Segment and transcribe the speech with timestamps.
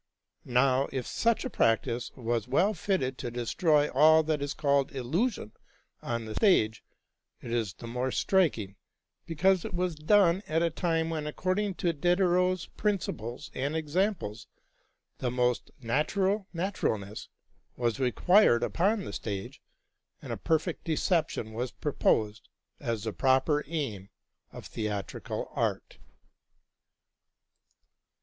[0.45, 5.51] Now, if such a practice was well fitted to destroy all that is called illusion
[6.01, 6.83] on the stage,
[7.39, 8.77] it is the more striking,
[9.27, 14.47] because it was done at a time when, according to Diderot's principles and examples,
[15.19, 17.27] the most natural natural ness
[17.77, 19.61] was required upon the stage,
[20.19, 22.49] and a perfect deception was proposed
[22.79, 24.09] as the proper aim
[24.51, 25.99] of theatrical art.